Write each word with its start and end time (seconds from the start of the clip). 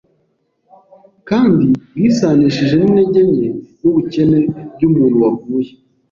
kandi 1.29 1.65
bwisanishije 1.93 2.75
n’intege 2.79 3.19
nke 3.33 3.47
n’ubukene 3.81 4.39
by’umuntu 4.73 5.15
waguye 5.23 5.71